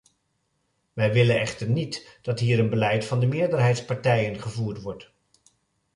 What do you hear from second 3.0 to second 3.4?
van de